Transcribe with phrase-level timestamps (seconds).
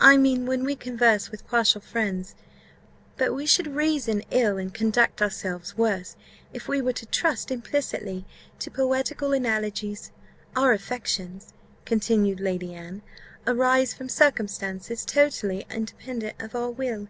[0.00, 2.34] I mean, when we converse with partial friends:
[3.18, 6.16] but we should reason ill, and conduct ourselves worse,
[6.54, 8.24] if we were to trust implicitly
[8.60, 10.10] to poetical analogies.
[10.56, 11.52] Our affections,"
[11.84, 13.02] continued Lady Anne,
[13.46, 17.08] "arise from circumstances totally independent of our will."